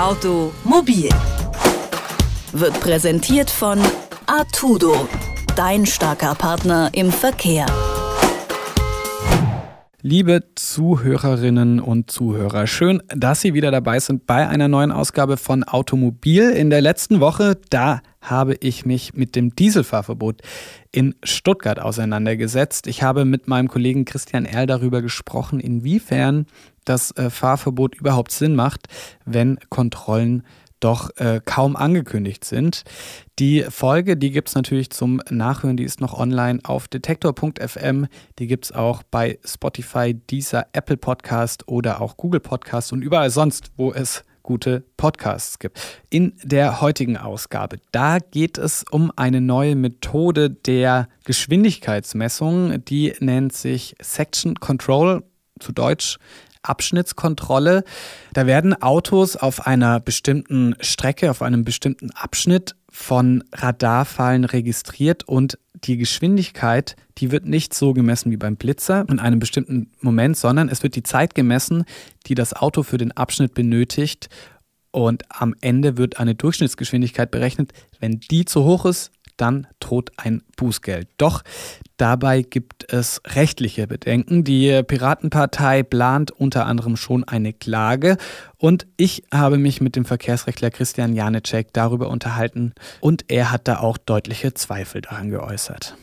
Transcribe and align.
Automobil 0.00 1.10
wird 2.52 2.80
präsentiert 2.80 3.50
von 3.50 3.78
Artudo, 4.24 5.06
dein 5.56 5.84
starker 5.84 6.34
Partner 6.34 6.88
im 6.94 7.12
Verkehr. 7.12 7.66
Liebe 10.00 10.44
Zuhörerinnen 10.54 11.80
und 11.80 12.10
Zuhörer, 12.10 12.66
schön, 12.66 13.02
dass 13.08 13.42
Sie 13.42 13.52
wieder 13.52 13.70
dabei 13.70 14.00
sind 14.00 14.26
bei 14.26 14.48
einer 14.48 14.68
neuen 14.68 14.90
Ausgabe 14.90 15.36
von 15.36 15.64
Automobil. 15.64 16.48
In 16.48 16.70
der 16.70 16.80
letzten 16.80 17.20
Woche, 17.20 17.58
da 17.68 18.00
habe 18.20 18.54
ich 18.60 18.84
mich 18.84 19.14
mit 19.14 19.36
dem 19.36 19.54
Dieselfahrverbot 19.54 20.42
in 20.92 21.14
Stuttgart 21.22 21.80
auseinandergesetzt. 21.80 22.86
Ich 22.86 23.02
habe 23.02 23.24
mit 23.24 23.48
meinem 23.48 23.68
Kollegen 23.68 24.04
Christian 24.04 24.44
Erl 24.44 24.66
darüber 24.66 25.02
gesprochen, 25.02 25.60
inwiefern 25.60 26.46
das 26.84 27.12
äh, 27.12 27.30
Fahrverbot 27.30 27.96
überhaupt 27.96 28.32
Sinn 28.32 28.54
macht, 28.54 28.88
wenn 29.24 29.58
Kontrollen 29.68 30.44
doch 30.80 31.10
äh, 31.16 31.40
kaum 31.44 31.76
angekündigt 31.76 32.44
sind. 32.44 32.84
Die 33.38 33.62
Folge, 33.68 34.16
die 34.16 34.30
gibt 34.30 34.48
es 34.48 34.54
natürlich 34.54 34.90
zum 34.90 35.20
Nachhören, 35.30 35.76
die 35.76 35.84
ist 35.84 36.00
noch 36.00 36.18
online 36.18 36.58
auf 36.64 36.88
detektor.fm. 36.88 38.06
Die 38.38 38.46
gibt 38.46 38.64
es 38.64 38.72
auch 38.72 39.02
bei 39.02 39.38
Spotify, 39.44 40.14
dieser 40.14 40.66
Apple 40.72 40.96
Podcast 40.96 41.68
oder 41.68 42.00
auch 42.00 42.16
Google 42.16 42.40
Podcast 42.40 42.92
und 42.92 43.02
überall 43.02 43.30
sonst, 43.30 43.70
wo 43.76 43.92
es 43.92 44.24
gute 44.42 44.84
Podcasts 44.96 45.58
gibt. 45.58 45.80
In 46.08 46.34
der 46.42 46.80
heutigen 46.80 47.16
Ausgabe, 47.16 47.78
da 47.92 48.18
geht 48.18 48.58
es 48.58 48.84
um 48.90 49.12
eine 49.16 49.40
neue 49.40 49.76
Methode 49.76 50.50
der 50.50 51.08
Geschwindigkeitsmessung, 51.24 52.84
die 52.84 53.14
nennt 53.20 53.52
sich 53.52 53.94
Section 54.00 54.56
Control, 54.56 55.22
zu 55.60 55.72
Deutsch 55.72 56.18
Abschnittskontrolle. 56.62 57.84
Da 58.32 58.46
werden 58.46 58.80
Autos 58.82 59.36
auf 59.36 59.66
einer 59.66 60.00
bestimmten 60.00 60.74
Strecke, 60.80 61.30
auf 61.30 61.42
einem 61.42 61.64
bestimmten 61.64 62.10
Abschnitt 62.12 62.76
von 62.90 63.44
Radarfallen 63.52 64.44
registriert 64.44 65.26
und 65.26 65.58
die 65.74 65.96
Geschwindigkeit, 65.96 66.96
die 67.18 67.30
wird 67.30 67.46
nicht 67.46 67.72
so 67.72 67.92
gemessen 67.92 68.30
wie 68.30 68.36
beim 68.36 68.56
Blitzer 68.56 69.06
in 69.08 69.18
einem 69.18 69.38
bestimmten 69.38 69.90
Moment, 70.00 70.36
sondern 70.36 70.68
es 70.68 70.82
wird 70.82 70.96
die 70.96 71.02
Zeit 71.02 71.34
gemessen, 71.34 71.84
die 72.26 72.34
das 72.34 72.52
Auto 72.52 72.82
für 72.82 72.98
den 72.98 73.12
Abschnitt 73.12 73.54
benötigt 73.54 74.28
und 74.92 75.22
am 75.28 75.54
Ende 75.60 75.96
wird 75.96 76.18
eine 76.18 76.34
Durchschnittsgeschwindigkeit 76.34 77.30
berechnet. 77.30 77.72
Wenn 78.00 78.20
die 78.20 78.44
zu 78.44 78.64
hoch 78.64 78.86
ist, 78.86 79.12
dann 79.40 79.66
droht 79.80 80.12
ein 80.16 80.42
Bußgeld. 80.56 81.08
Doch 81.16 81.42
dabei 81.96 82.42
gibt 82.42 82.92
es 82.92 83.20
rechtliche 83.26 83.86
Bedenken. 83.86 84.44
Die 84.44 84.82
Piratenpartei 84.82 85.82
plant 85.82 86.30
unter 86.30 86.66
anderem 86.66 86.96
schon 86.96 87.24
eine 87.24 87.52
Klage 87.52 88.16
und 88.58 88.86
ich 88.96 89.24
habe 89.32 89.58
mich 89.58 89.80
mit 89.80 89.96
dem 89.96 90.04
Verkehrsrechtler 90.04 90.70
Christian 90.70 91.14
Janecek 91.14 91.72
darüber 91.72 92.08
unterhalten 92.08 92.74
und 93.00 93.24
er 93.28 93.50
hat 93.50 93.68
da 93.68 93.78
auch 93.78 93.98
deutliche 93.98 94.54
Zweifel 94.54 95.00
daran 95.00 95.30
geäußert. 95.30 95.96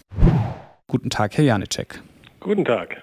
Guten 0.88 1.10
Tag, 1.10 1.38
Herr 1.38 1.44
Janecek. 1.44 2.02
Guten 2.40 2.66
Tag. 2.66 2.98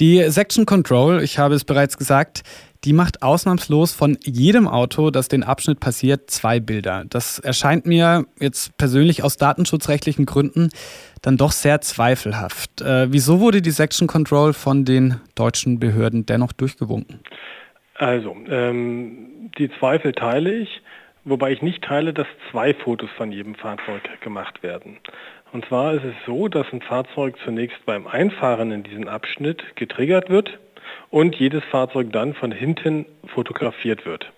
Die 0.00 0.30
Section 0.30 0.66
Control, 0.66 1.22
ich 1.22 1.38
habe 1.38 1.54
es 1.54 1.64
bereits 1.64 1.96
gesagt, 1.96 2.42
die 2.84 2.92
macht 2.92 3.22
ausnahmslos 3.22 3.92
von 3.92 4.16
jedem 4.24 4.66
Auto, 4.66 5.10
das 5.10 5.28
den 5.28 5.42
Abschnitt 5.42 5.80
passiert, 5.80 6.30
zwei 6.30 6.60
Bilder. 6.60 7.04
Das 7.08 7.38
erscheint 7.38 7.86
mir 7.86 8.24
jetzt 8.38 8.76
persönlich 8.78 9.22
aus 9.22 9.36
datenschutzrechtlichen 9.36 10.24
Gründen 10.26 10.70
dann 11.22 11.36
doch 11.36 11.52
sehr 11.52 11.82
zweifelhaft. 11.82 12.80
Äh, 12.80 13.12
wieso 13.12 13.40
wurde 13.40 13.60
die 13.60 13.70
Section 13.70 14.08
Control 14.08 14.54
von 14.54 14.84
den 14.84 15.20
deutschen 15.34 15.78
Behörden 15.78 16.24
dennoch 16.24 16.52
durchgewunken? 16.52 17.20
Also, 17.96 18.34
ähm, 18.48 19.50
die 19.58 19.70
Zweifel 19.78 20.12
teile 20.12 20.50
ich, 20.54 20.80
wobei 21.24 21.52
ich 21.52 21.60
nicht 21.60 21.84
teile, 21.84 22.14
dass 22.14 22.26
zwei 22.50 22.72
Fotos 22.72 23.10
von 23.18 23.30
jedem 23.30 23.54
Fahrzeug 23.54 24.02
gemacht 24.22 24.62
werden. 24.62 24.96
Und 25.52 25.66
zwar 25.66 25.94
ist 25.94 26.04
es 26.04 26.14
so, 26.24 26.48
dass 26.48 26.66
ein 26.72 26.80
Fahrzeug 26.80 27.36
zunächst 27.44 27.84
beim 27.84 28.06
Einfahren 28.06 28.70
in 28.70 28.84
diesen 28.84 29.08
Abschnitt 29.08 29.62
getriggert 29.76 30.30
wird 30.30 30.58
und 31.10 31.36
jedes 31.36 31.64
Fahrzeug 31.64 32.12
dann 32.12 32.34
von 32.34 32.52
hinten 32.52 33.06
fotografiert 33.26 34.06
wird. 34.06 34.30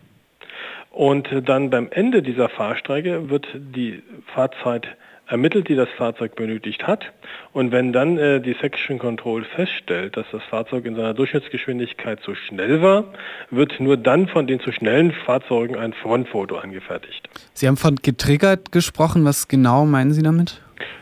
Und 0.91 1.29
dann 1.47 1.71
beim 1.71 1.89
Ende 1.91 2.23
dieser 2.23 2.49
Fahrstrecke 2.49 3.31
wird 3.31 3.47
die 3.55 4.03
Fahrzeit 4.35 4.89
ermittelt, 5.27 5.69
die 5.69 5.75
das 5.75 5.89
Fahrzeug 5.97 6.37
benötigt 6.37 6.87
hat. 6.87 7.07
Und 7.53 7.73
wenn 7.73 7.93
dann 7.93 8.19
äh, 8.19 8.41
die 8.41 8.55
Section 8.61 8.99
Control 8.99 9.45
feststellt, 9.45 10.17
dass 10.17 10.27
das 10.31 10.43
Fahrzeug 10.45 10.85
in 10.85 10.95
seiner 10.95 11.15
Durchschnittsgeschwindigkeit 11.15 12.21
zu 12.21 12.35
schnell 12.35 12.83
war, 12.83 13.05
wird 13.51 13.81
nur 13.81 13.97
dann 13.97 14.29
von 14.29 14.47
den 14.47 14.61
zu 14.61 14.73
schnellen 14.73 15.13
Fahrzeugen 15.13 15.77
ein 15.77 15.95
Frontfoto 15.95 16.57
angefertigt. 16.57 17.29
Sie 17.55 17.67
haben 17.67 17.79
von 17.79 17.97
getriggert 17.97 18.73
gesprochen. 18.73 19.25
Was 19.25 19.49
genau 19.49 19.87
meinen 19.87 20.13
Sie 20.13 20.23
damit? 20.23 20.61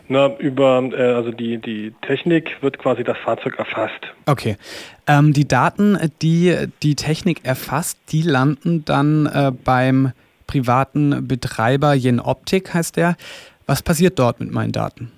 Na, 0.09 0.37
über, 0.39 0.83
äh, 0.93 1.03
also 1.03 1.31
die, 1.31 1.59
die 1.59 1.93
Technik 2.03 2.57
wird 2.63 2.79
quasi 2.79 3.05
das 3.05 3.17
Fahrzeug 3.19 3.59
erfasst. 3.59 4.01
Okay. 4.27 4.57
Ähm, 5.07 5.33
die 5.33 5.47
Daten, 5.47 5.99
die 6.23 6.57
die 6.83 6.95
Technik 6.95 7.45
erfasst, 7.45 7.99
die 8.11 8.23
landen 8.23 8.85
dann 8.85 9.27
äh, 9.27 9.53
beim 9.65 10.13
privaten 10.47 11.29
Betreiber 11.29 11.95
Jenoptik, 11.95 12.75
heißt 12.75 12.97
der. 12.97 13.17
Was 13.67 13.83
passiert 13.83 14.19
dort 14.19 14.41
mit 14.41 14.51
meinen 14.51 14.73
Daten? 14.73 15.13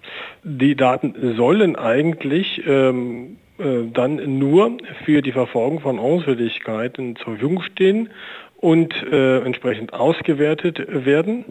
Die 0.44 0.74
Daten 0.74 1.14
sollen 1.36 1.76
eigentlich 1.76 2.62
ähm, 2.66 3.38
äh, 3.58 3.84
dann 3.92 4.38
nur 4.38 4.76
für 5.04 5.22
die 5.22 5.32
Verfolgung 5.32 5.80
von 5.80 5.98
Ausfälligkeiten 5.98 7.16
zur 7.16 7.36
Verfügung 7.36 7.62
stehen 7.62 8.10
und 8.56 8.94
äh, 9.10 9.40
entsprechend 9.40 9.92
ausgewertet 9.92 10.82
werden. 10.88 11.44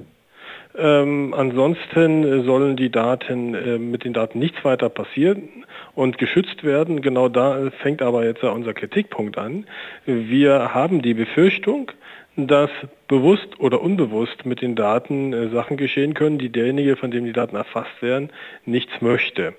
Ähm, 0.78 1.34
ansonsten 1.36 2.46
sollen 2.46 2.78
die 2.78 2.90
Daten 2.90 3.54
äh, 3.54 3.78
mit 3.78 4.04
den 4.04 4.14
Daten 4.14 4.40
nichts 4.40 4.64
weiter 4.64 4.90
passieren 4.90 5.50
und 5.96 6.18
geschützt 6.18 6.64
werden. 6.64 7.02
Genau 7.02 7.28
da 7.30 7.72
fängt 7.82 8.02
aber 8.02 8.26
jetzt 8.26 8.44
unser 8.44 8.74
Kritikpunkt 8.74 9.38
an. 9.38 9.66
Wir 10.06 10.74
haben 10.74 11.02
die 11.02 11.14
Befürchtung, 11.14 11.92
dass 12.38 12.70
bewusst 13.08 13.60
oder 13.60 13.82
unbewusst 13.82 14.46
mit 14.46 14.62
den 14.62 14.76
Daten 14.76 15.34
äh, 15.34 15.50
Sachen 15.50 15.78
geschehen 15.78 16.14
können, 16.14 16.38
die 16.38 16.50
derjenige, 16.50 16.96
von 16.96 17.12
dem 17.12 17.26
die 17.26 17.34
Daten 17.34 17.56
erfasst 17.56 18.02
werden, 18.02 18.30
nichts 18.66 19.02
möchte. 19.02 19.54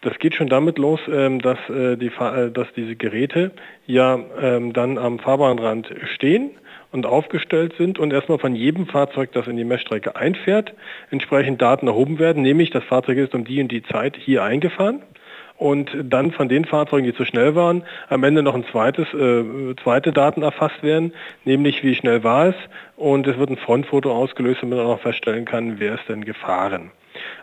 Das 0.00 0.18
geht 0.18 0.34
schon 0.34 0.48
damit 0.48 0.78
los, 0.78 1.00
ähm, 1.10 1.40
dass, 1.40 1.58
äh, 1.68 1.96
die, 1.96 2.06
äh, 2.06 2.50
dass 2.50 2.68
diese 2.76 2.94
Geräte 2.94 3.50
ja 3.86 4.18
ähm, 4.40 4.72
dann 4.72 4.96
am 4.96 5.18
Fahrbahnrand 5.18 5.92
stehen 6.14 6.50
und 6.92 7.04
aufgestellt 7.04 7.74
sind 7.76 7.98
und 7.98 8.12
erstmal 8.12 8.38
von 8.38 8.54
jedem 8.54 8.86
Fahrzeug, 8.86 9.32
das 9.32 9.46
in 9.48 9.56
die 9.56 9.64
Messstrecke 9.64 10.16
einfährt, 10.16 10.72
entsprechend 11.10 11.60
Daten 11.60 11.88
erhoben 11.88 12.18
werden, 12.18 12.42
nämlich 12.42 12.70
das 12.70 12.84
Fahrzeug 12.84 13.18
ist 13.18 13.34
um 13.34 13.44
die 13.44 13.60
und 13.60 13.72
die 13.72 13.82
Zeit 13.82 14.16
hier 14.16 14.44
eingefahren 14.44 15.02
und 15.56 15.90
dann 16.04 16.30
von 16.30 16.48
den 16.48 16.64
Fahrzeugen, 16.64 17.04
die 17.04 17.14
zu 17.14 17.24
schnell 17.24 17.54
waren, 17.56 17.82
am 18.08 18.22
Ende 18.22 18.42
noch 18.42 18.54
ein 18.54 18.64
zweites, 18.70 19.12
äh, 19.12 19.74
zweite 19.82 20.12
Daten 20.12 20.42
erfasst 20.42 20.82
werden, 20.82 21.12
nämlich 21.44 21.82
wie 21.82 21.96
schnell 21.96 22.22
war 22.22 22.48
es 22.48 22.54
und 22.96 23.26
es 23.26 23.36
wird 23.36 23.50
ein 23.50 23.56
Frontfoto 23.56 24.12
ausgelöst, 24.12 24.62
damit 24.62 24.78
man 24.78 24.86
auch 24.86 24.92
noch 24.92 25.02
feststellen 25.02 25.44
kann, 25.44 25.80
wer 25.80 25.94
ist 25.94 26.08
denn 26.08 26.24
gefahren. 26.24 26.92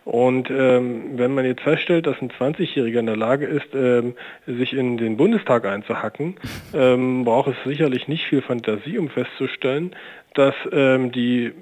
Und 0.03 0.49
ähm, 0.49 1.17
wenn 1.17 1.33
man 1.33 1.45
jetzt 1.45 1.61
feststellt, 1.61 2.07
dass 2.07 2.21
ein 2.21 2.29
20-Jähriger 2.29 2.99
in 2.99 3.05
der 3.05 3.17
Lage 3.17 3.45
ist, 3.45 3.73
ähm, 3.73 4.15
sich 4.45 4.73
in 4.73 4.97
den 4.97 5.17
Bundestag 5.17 5.65
einzuhacken, 5.65 6.35
ähm, 6.73 7.25
braucht 7.25 7.49
es 7.49 7.63
sicherlich 7.65 8.07
nicht 8.07 8.25
viel 8.25 8.41
Fantasie, 8.41 8.97
um 8.97 9.09
festzustellen, 9.09 9.95
dass 10.33 10.55
ähm, 10.71 11.11
die 11.11 11.53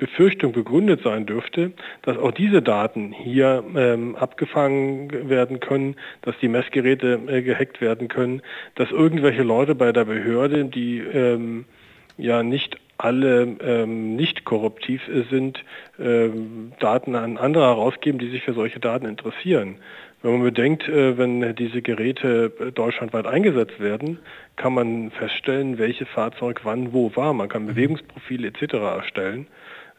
Befürchtung 0.00 0.52
begründet 0.52 1.02
sein 1.04 1.26
dürfte, 1.26 1.72
dass 2.02 2.16
auch 2.16 2.32
diese 2.32 2.62
Daten 2.62 3.12
hier 3.12 3.62
ähm, 3.76 4.16
abgefangen 4.16 5.28
werden 5.28 5.60
können, 5.60 5.94
dass 6.22 6.34
die 6.40 6.48
Messgeräte 6.48 7.20
äh, 7.26 7.42
gehackt 7.42 7.82
werden 7.82 8.08
können, 8.08 8.40
dass 8.76 8.90
irgendwelche 8.90 9.42
Leute 9.42 9.74
bei 9.74 9.92
der 9.92 10.06
Behörde, 10.06 10.64
die 10.64 11.00
ähm, 11.00 11.66
ja 12.16 12.42
nicht 12.42 12.78
alle 13.04 13.56
ähm, 13.62 14.16
nicht 14.16 14.44
korruptiv 14.44 15.02
sind, 15.30 15.64
ähm, 15.98 16.72
Daten 16.78 17.14
an 17.14 17.38
andere 17.38 17.64
herausgeben, 17.64 18.18
die 18.18 18.30
sich 18.30 18.42
für 18.42 18.52
solche 18.52 18.80
Daten 18.80 19.06
interessieren. 19.06 19.76
Wenn 20.22 20.32
man 20.32 20.42
bedenkt, 20.42 20.86
äh, 20.88 21.16
wenn 21.16 21.54
diese 21.56 21.80
Geräte 21.80 22.50
deutschlandweit 22.74 23.26
eingesetzt 23.26 23.80
werden, 23.80 24.18
kann 24.56 24.74
man 24.74 25.10
feststellen, 25.10 25.78
welches 25.78 26.08
Fahrzeug 26.08 26.60
wann 26.64 26.92
wo 26.92 27.10
war. 27.16 27.32
Man 27.32 27.48
kann 27.48 27.66
Bewegungsprofile 27.66 28.48
etc. 28.48 28.74
erstellen. 28.74 29.46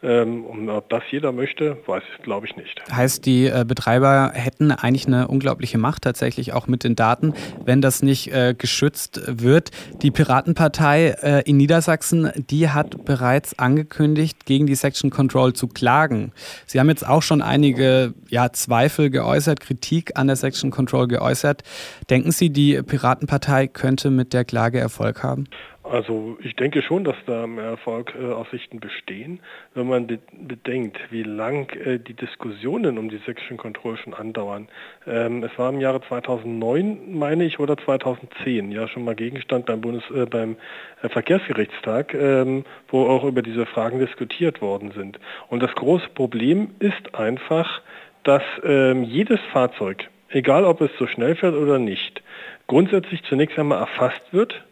Ähm, 0.04 0.46
und 0.46 0.70
ob 0.70 0.90
das 0.90 1.04
jeder 1.12 1.32
möchte, 1.32 1.78
weiß 1.86 2.02
ich, 2.16 2.24
glaube 2.24 2.48
ich 2.48 2.56
nicht. 2.56 2.82
Heißt, 2.92 3.26
die 3.26 3.46
äh, 3.46 3.66
Betreiber 3.68 4.32
hätten 4.34 4.72
eigentlich 4.72 5.06
eine 5.06 5.28
unglaubliche 5.28 5.78
Macht 5.78 6.04
tatsächlich 6.04 6.54
auch 6.54 6.68
mit 6.68 6.84
den 6.84 6.96
Daten, 6.96 7.34
wenn 7.64 7.82
das 7.82 8.02
nicht 8.02 8.34
äh, 8.34 8.56
geschützt 8.58 9.22
wird. 9.28 9.70
Die 10.02 10.10
Piratenpartei 10.10 11.16
äh, 11.22 11.42
in 11.46 11.58
Niedersachsen, 11.58 12.32
die 12.36 12.70
hat 12.70 13.06
bereits 13.06 13.60
angekündigt, 13.60 14.46
gegen 14.46 14.66
die 14.66 14.76
Section 14.76 15.12
Control 15.12 15.54
zu 15.54 15.68
klagen. 15.68 16.32
Sie 16.66 16.80
haben 16.80 16.90
jetzt 16.90 17.08
auch 17.08 17.22
schon 17.22 17.42
einige 17.42 18.14
ja, 18.30 18.52
Zweifel 18.52 19.12
geäußert, 19.12 19.60
Kritik 19.60 20.18
an 20.18 20.28
der 20.28 20.36
Section 20.36 20.72
Control 20.72 21.08
geäußert. 21.08 21.64
Denken 22.10 22.32
Sie, 22.32 22.50
die 22.50 22.82
Piratenpartei 22.82 23.68
könnte 23.68 24.10
mit 24.10 24.34
der 24.34 24.46
Klage 24.46 24.80
Erfolg 24.80 25.22
haben? 25.22 25.46
Also 25.92 26.38
ich 26.42 26.56
denke 26.56 26.82
schon, 26.82 27.04
dass 27.04 27.18
da 27.26 27.46
mehr 27.46 27.66
Erfolgaussichten 27.66 28.78
äh, 28.78 28.80
bestehen, 28.80 29.42
wenn 29.74 29.90
man 29.90 30.08
be 30.08 30.20
bedenkt, 30.32 30.98
wie 31.10 31.24
lang 31.24 31.70
äh, 31.76 32.00
die 32.00 32.14
Diskussionen 32.14 32.98
um 32.98 33.10
die 33.10 33.18
Section 33.26 33.58
Control 33.58 33.98
schon 33.98 34.14
andauern. 34.14 34.70
Ähm, 35.06 35.44
es 35.44 35.52
war 35.60 35.70
im 35.70 35.82
Jahre 35.82 36.02
2009, 36.02 37.14
meine 37.20 37.44
ich, 37.44 37.60
oder 37.60 37.76
2010, 37.76 38.72
ja 38.72 38.88
schon 38.88 39.04
mal 39.04 39.16
Gegenstand 39.16 39.66
beim 39.66 39.82
Bundes 39.82 40.10
äh, 40.12 40.26
beim 40.26 40.56
äh, 41.02 41.10
Verkehrsgerichtstag, 41.10 42.14
ähm, 42.14 42.64
wo 42.88 43.08
auch 43.08 43.26
über 43.26 43.42
diese 43.42 43.66
Fragen 43.66 44.00
diskutiert 44.00 44.62
worden 44.62 44.94
sind. 44.96 45.20
Und 45.50 45.62
das 45.62 45.76
große 45.76 46.08
Problem 46.16 46.70
ist 46.80 47.16
einfach, 47.16 47.82
dass 48.24 48.44
ähm, 48.64 49.04
jedes 49.04 49.42
Fahrzeug, 49.52 50.10
egal 50.30 50.64
ob 50.64 50.80
es 50.80 50.92
so 50.98 51.06
schnell 51.06 51.36
fährt 51.36 51.56
oder 51.56 51.80
nicht, 51.80 52.24
grundsätzlich 52.68 53.24
zunächst 53.24 53.60
einmal 53.60 53.80
erfasst 53.80 54.22
wird 54.32 54.64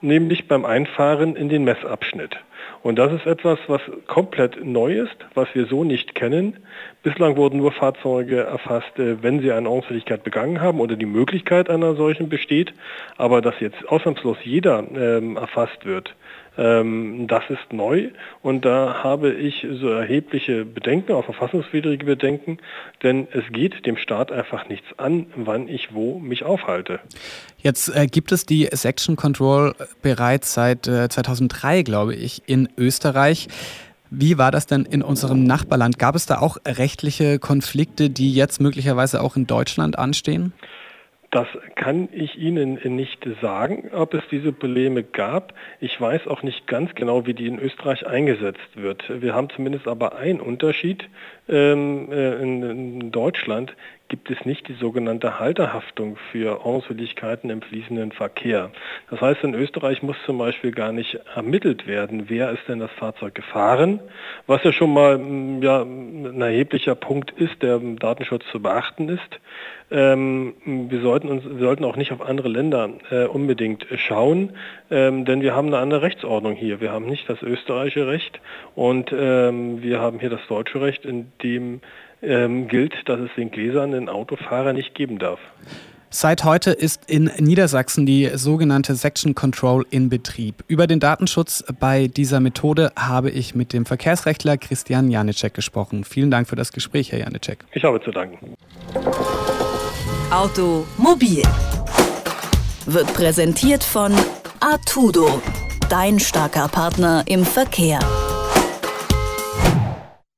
nämlich 0.00 0.48
beim 0.48 0.64
Einfahren 0.64 1.36
in 1.36 1.48
den 1.48 1.64
Messabschnitt. 1.64 2.38
Und 2.82 2.96
das 2.96 3.12
ist 3.12 3.26
etwas, 3.26 3.58
was 3.66 3.80
komplett 4.06 4.64
neu 4.64 5.00
ist, 5.00 5.16
was 5.34 5.48
wir 5.54 5.66
so 5.66 5.84
nicht 5.84 6.14
kennen. 6.14 6.58
Bislang 7.02 7.36
wurden 7.36 7.58
nur 7.58 7.72
Fahrzeuge 7.72 8.40
erfasst, 8.40 8.98
äh, 8.98 9.22
wenn 9.22 9.40
sie 9.40 9.52
eine 9.52 9.68
Ordnungswidrigkeit 9.68 10.22
begangen 10.22 10.60
haben 10.60 10.80
oder 10.80 10.96
die 10.96 11.06
Möglichkeit 11.06 11.70
einer 11.70 11.96
solchen 11.96 12.28
besteht. 12.28 12.72
Aber 13.16 13.40
dass 13.42 13.58
jetzt 13.60 13.88
ausnahmslos 13.88 14.38
jeder 14.44 14.84
ähm, 14.94 15.36
erfasst 15.36 15.84
wird, 15.84 16.14
ähm, 16.58 17.28
das 17.28 17.44
ist 17.50 17.72
neu 17.72 18.10
und 18.42 18.64
da 18.64 19.04
habe 19.04 19.32
ich 19.32 19.64
so 19.80 19.90
erhebliche 19.90 20.64
Bedenken, 20.64 21.12
auch 21.12 21.24
verfassungswidrige 21.24 22.04
Bedenken, 22.04 22.58
denn 23.04 23.28
es 23.30 23.44
geht 23.52 23.86
dem 23.86 23.96
Staat 23.96 24.32
einfach 24.32 24.68
nichts 24.68 24.86
an, 24.98 25.26
wann 25.36 25.68
ich 25.68 25.94
wo 25.94 26.18
mich 26.18 26.42
aufhalte. 26.42 26.98
Jetzt 27.58 27.94
äh, 27.94 28.06
gibt 28.08 28.32
es 28.32 28.44
die 28.44 28.68
Section 28.72 29.14
Control 29.14 29.74
bereits 30.02 30.54
seit 30.54 30.86
äh, 30.86 31.08
2003, 31.08 31.82
glaube 31.82 32.14
ich, 32.14 32.42
in 32.46 32.68
Österreich. 32.76 33.48
Wie 34.10 34.38
war 34.38 34.50
das 34.50 34.66
denn 34.66 34.84
in 34.84 35.02
unserem 35.02 35.44
Nachbarland? 35.44 35.98
Gab 35.98 36.14
es 36.14 36.26
da 36.26 36.38
auch 36.38 36.56
rechtliche 36.66 37.38
Konflikte, 37.38 38.08
die 38.08 38.32
jetzt 38.32 38.60
möglicherweise 38.60 39.20
auch 39.20 39.36
in 39.36 39.46
Deutschland 39.46 39.98
anstehen? 39.98 40.52
Das 41.30 41.46
kann 41.74 42.08
ich 42.10 42.38
Ihnen 42.38 42.78
nicht 42.96 43.28
sagen, 43.42 43.90
ob 43.92 44.14
es 44.14 44.22
diese 44.30 44.50
Probleme 44.50 45.02
gab. 45.02 45.52
Ich 45.78 46.00
weiß 46.00 46.26
auch 46.26 46.42
nicht 46.42 46.66
ganz 46.66 46.94
genau, 46.94 47.26
wie 47.26 47.34
die 47.34 47.46
in 47.46 47.58
Österreich 47.58 48.06
eingesetzt 48.06 48.76
wird. 48.76 49.04
Wir 49.20 49.34
haben 49.34 49.50
zumindest 49.50 49.86
aber 49.88 50.16
einen 50.16 50.40
Unterschied. 50.40 51.06
Ähm, 51.46 52.10
äh, 52.10 52.42
in 52.42 53.12
Deutschland 53.12 53.74
gibt 54.08 54.30
es 54.30 54.44
nicht 54.46 54.66
die 54.68 54.74
sogenannte 54.74 55.38
Halterhaftung 55.38 56.16
für 56.32 56.64
Ordnungswidrigkeiten 56.64 57.50
im 57.50 57.60
fließenden 57.60 58.12
Verkehr. 58.12 58.70
Das 59.10 59.20
heißt, 59.20 59.44
in 59.44 59.54
Österreich 59.54 60.02
muss 60.02 60.16
zum 60.24 60.38
Beispiel 60.38 60.72
gar 60.72 60.92
nicht 60.92 61.20
ermittelt 61.34 61.86
werden, 61.86 62.24
wer 62.28 62.50
ist 62.50 62.66
denn 62.68 62.78
das 62.78 62.90
Fahrzeug 62.92 63.34
gefahren, 63.34 64.00
was 64.46 64.64
ja 64.64 64.72
schon 64.72 64.92
mal 64.92 65.18
mm, 65.18 65.62
ja, 65.62 65.82
ein 65.82 66.40
erheblicher 66.40 66.94
Punkt 66.94 67.32
ist, 67.32 67.62
der 67.62 67.76
im 67.76 67.98
Datenschutz 67.98 68.44
zu 68.50 68.60
beachten 68.60 69.08
ist. 69.10 69.40
Ähm, 69.90 70.54
wir, 70.64 71.00
sollten 71.00 71.28
uns, 71.28 71.44
wir 71.44 71.66
sollten 71.66 71.84
auch 71.84 71.96
nicht 71.96 72.12
auf 72.12 72.20
andere 72.20 72.48
Länder 72.48 72.90
äh, 73.10 73.24
unbedingt 73.24 73.86
schauen, 73.96 74.50
ähm, 74.90 75.24
denn 75.24 75.40
wir 75.40 75.54
haben 75.54 75.68
eine 75.68 75.78
andere 75.78 76.02
Rechtsordnung 76.02 76.54
hier. 76.54 76.80
Wir 76.80 76.92
haben 76.92 77.06
nicht 77.06 77.28
das 77.28 77.42
österreichische 77.42 78.06
Recht 78.06 78.40
und 78.74 79.12
ähm, 79.12 79.82
wir 79.82 80.00
haben 80.00 80.20
hier 80.20 80.30
das 80.30 80.46
deutsche 80.48 80.80
Recht, 80.80 81.06
in 81.06 81.32
dem 81.42 81.80
ähm, 82.22 82.68
gilt, 82.68 82.94
dass 83.06 83.20
es 83.20 83.30
den 83.36 83.50
gläsernen 83.50 84.08
Autofahrer 84.08 84.72
nicht 84.72 84.94
geben 84.94 85.18
darf. 85.18 85.40
Seit 86.10 86.42
heute 86.44 86.70
ist 86.70 87.10
in 87.10 87.30
Niedersachsen 87.38 88.06
die 88.06 88.30
sogenannte 88.32 88.94
Section 88.94 89.34
Control 89.34 89.84
in 89.90 90.08
Betrieb. 90.08 90.64
Über 90.66 90.86
den 90.86 91.00
Datenschutz 91.00 91.62
bei 91.78 92.06
dieser 92.06 92.40
Methode 92.40 92.92
habe 92.98 93.30
ich 93.30 93.54
mit 93.54 93.74
dem 93.74 93.84
Verkehrsrechtler 93.84 94.56
Christian 94.56 95.10
Janicek 95.10 95.52
gesprochen. 95.52 96.04
Vielen 96.04 96.30
Dank 96.30 96.48
für 96.48 96.56
das 96.56 96.72
Gespräch, 96.72 97.12
Herr 97.12 97.18
Janicek. 97.18 97.58
Ich 97.72 97.84
habe 97.84 98.00
zu 98.00 98.10
danken. 98.10 98.54
Automobil 100.30 101.42
wird 102.86 103.12
präsentiert 103.12 103.84
von 103.84 104.12
Artudo, 104.60 105.42
dein 105.90 106.18
starker 106.18 106.68
Partner 106.68 107.22
im 107.26 107.44
Verkehr. 107.44 107.98